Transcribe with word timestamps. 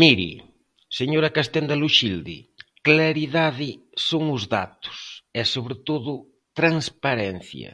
Mire, 0.00 0.32
señora 0.98 1.34
Castenda 1.36 1.78
Loxilde, 1.82 2.38
claridade 2.86 3.70
son 4.08 4.24
os 4.36 4.42
datos, 4.56 4.98
e 5.40 5.42
sobre 5.54 5.76
todo 5.88 6.12
transparencia. 6.58 7.72